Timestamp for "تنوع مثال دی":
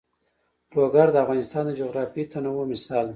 2.33-3.09